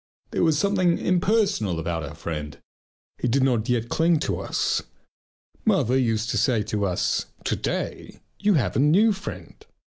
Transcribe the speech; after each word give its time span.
There 0.31 0.41
was 0.43 0.57
something 0.57 0.97
impersonal 0.97 1.79
about 1.79 2.01
our 2.01 2.15
friend 2.15 2.57
he 3.19 3.27
did 3.27 3.43
not 3.43 3.69
yet 3.69 3.87
cling 3.87 4.17
to 4.21 4.39
us. 4.39 4.81
Mother 5.63 5.95
used 5.95 6.31
to 6.31 6.39
say 6.39 6.63
to 6.63 6.87
us: 6.87 7.27
"To 7.43 7.55
day 7.55 8.19
you 8.39 8.55
have 8.55 8.75
a 8.75 8.79
new 8.79 9.13
friend!" 9.13 9.63